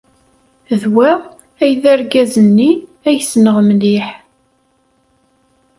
D 0.81 0.83
wa 0.93 1.09
ay 1.63 1.73
d 1.81 1.83
argaz-nni 1.93 2.71
ay 3.07 3.17
ssneɣ 3.25 3.57
mliḥ. 3.67 4.07